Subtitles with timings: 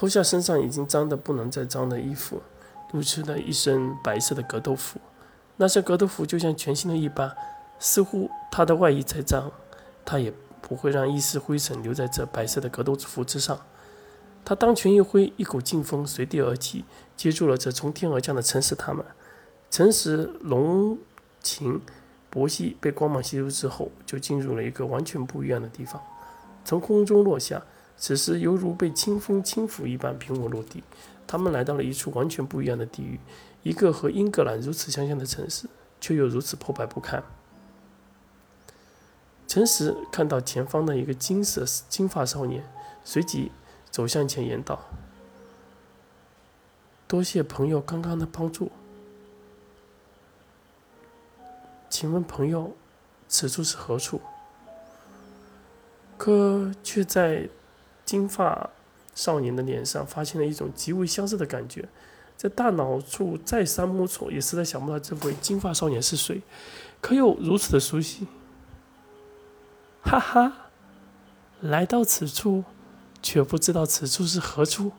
[0.00, 2.40] 脱下身上已经脏得不能再脏的衣服，
[2.92, 4.98] 露出了一身白色的格斗服。
[5.58, 7.36] 那身格斗服就像全新的一般，
[7.78, 9.52] 似乎他的外衣再脏，
[10.02, 10.32] 他也
[10.62, 13.60] 不会让一丝灰尘留在这白色的格斗服之上。
[14.42, 19.04] 他当拳一挥，一股劲风随地而起，接住了这从天而降的陈实他们。
[19.70, 20.96] 陈实、龙
[21.42, 21.78] 琴、
[22.30, 26.00] 伯西被光芒吸入之后，就进入了一个完全不一样的地方，
[26.64, 27.62] 从空中落下。
[28.02, 30.82] 此时犹如被清风轻抚一般平稳落地，
[31.26, 33.20] 他们来到了一处完全不一样的地狱，
[33.62, 35.68] 一个和英格兰如此相像的城市，
[36.00, 37.22] 却又如此破败不堪。
[39.46, 42.64] 陈实看到前方的一个金色金发少年，
[43.04, 43.52] 随即
[43.90, 44.80] 走向前言道
[47.06, 48.72] ：“多谢朋友刚刚的帮助，
[51.90, 52.74] 请问朋友，
[53.28, 54.22] 此处是何处？”
[56.16, 57.50] 可却在。
[58.10, 58.70] 金发
[59.14, 61.88] 少年的脸上发现了一种极为相似的感觉，
[62.36, 66.42] 在大脑处再三摸索，也实在想不到这位金发少年是谁，
[67.00, 68.26] 可又如此的熟悉。
[70.02, 70.70] 哈哈，
[71.60, 72.64] 来到此处，
[73.22, 74.90] 却不知道此处是何处。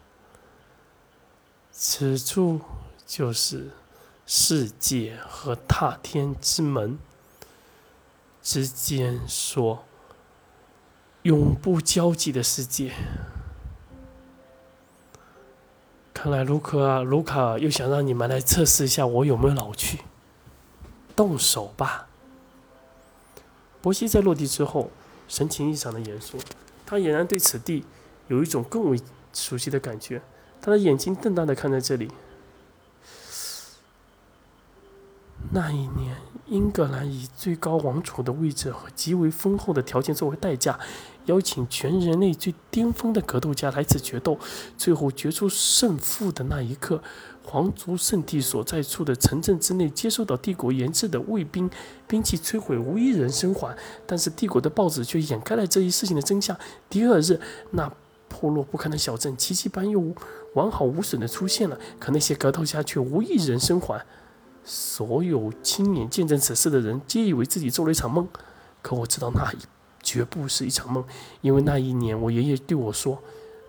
[1.74, 2.62] 此处
[3.06, 3.72] 就是
[4.26, 6.98] 世界和踏天之门
[8.42, 9.84] 之间所。
[11.24, 12.94] 永不交集的世界。
[16.14, 20.00] 看来卢克啊、卢卡又想让你们来测试一下我有没有老去。
[21.16, 22.08] 动手吧！
[23.82, 24.90] 伯西在落地之后，
[25.28, 26.38] 神情异常的严肃，
[26.86, 27.86] 他俨然对此地
[28.28, 29.00] 有一种更为
[29.34, 30.22] 熟悉的感觉。
[30.62, 32.12] 他的眼睛瞪大的看着这里。
[35.52, 36.16] 那一年，
[36.52, 40.78] 英格兰以最高王储的位置和极为丰厚的条件作为代价，
[41.26, 44.38] 邀请全人类最巅峰的格斗家来此决斗。
[44.78, 47.02] 最后决出胜负的那一刻，
[47.46, 51.70] 皇族圣地所在处的城镇之内，接受到帝国研制的卫兵
[52.06, 53.74] 兵器摧毁，无一人生还。
[54.06, 56.58] 但是帝国的报纸却掩盖了这一事情的真相。
[56.90, 57.90] 第二日，那
[58.28, 60.14] 破落不堪的小镇奇迹般又
[60.56, 64.06] 完好无损的出现了，可那些格斗家却无一人生还。
[64.64, 68.28] 所有亲眼见证此事的人，皆以为自己做了一场梦。
[68.82, 69.54] 可我知道那
[70.02, 71.06] 绝不是一场梦，
[71.42, 73.22] 因为那一年我爷爷对我说，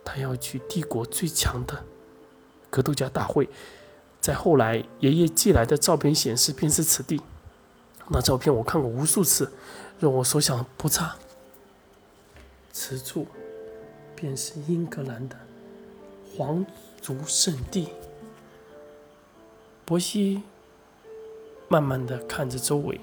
[0.05, 1.85] 他要去帝国最强的
[2.71, 3.49] 格斗家大会。
[4.21, 7.21] 在后来，爷爷寄来的照片显示，便是此地。
[8.09, 9.53] 那照片我看过无数次，
[9.99, 11.17] 若我所想不差，
[12.73, 13.27] 此处
[14.15, 15.37] 便是英格兰的
[16.37, 16.65] 皇
[17.01, 17.89] 族圣地。
[19.85, 20.43] 伯西。
[21.73, 23.01] 慢慢的看着周围，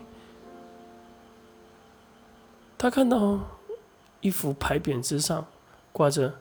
[2.78, 3.40] 他看到
[4.22, 5.48] 一幅牌匾之上
[5.92, 6.36] 挂着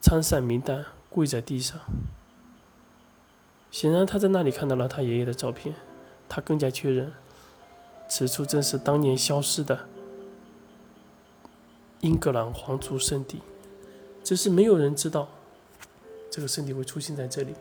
[0.00, 1.78] 参赛名单，跪在地上。
[3.70, 5.76] 显然他在那里看到了他爷爷的照片，
[6.28, 7.12] 他更加确认，
[8.08, 9.86] 此处正是当年消失的
[12.00, 13.40] 英格兰皇族圣地，
[14.24, 15.28] 只是没有人知道
[16.28, 17.54] 这个圣地会出现在这里。